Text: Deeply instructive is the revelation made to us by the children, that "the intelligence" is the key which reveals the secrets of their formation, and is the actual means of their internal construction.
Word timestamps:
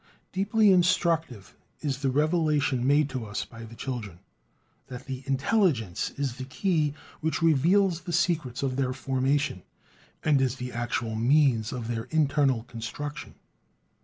Deeply 0.31 0.71
instructive 0.71 1.55
is 1.81 1.99
the 1.99 2.09
revelation 2.09 2.87
made 2.87 3.07
to 3.07 3.23
us 3.23 3.45
by 3.45 3.63
the 3.63 3.75
children, 3.75 4.17
that 4.87 5.05
"the 5.05 5.21
intelligence" 5.27 6.09
is 6.17 6.37
the 6.37 6.43
key 6.43 6.95
which 7.19 7.43
reveals 7.43 8.01
the 8.01 8.11
secrets 8.11 8.63
of 8.63 8.77
their 8.77 8.93
formation, 8.93 9.61
and 10.23 10.41
is 10.41 10.55
the 10.55 10.71
actual 10.73 11.13
means 11.13 11.71
of 11.71 11.87
their 11.87 12.05
internal 12.05 12.63
construction. 12.63 13.35